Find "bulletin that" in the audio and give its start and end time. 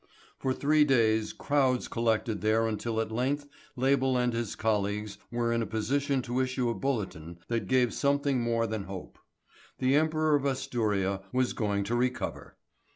6.73-7.67